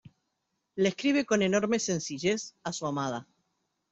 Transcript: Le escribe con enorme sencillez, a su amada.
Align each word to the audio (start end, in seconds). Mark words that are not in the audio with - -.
Le 0.77 0.89
escribe 0.89 1.27
con 1.27 1.43
enorme 1.43 1.77
sencillez, 1.77 2.55
a 2.63 2.73
su 2.73 2.87
amada. 2.87 3.27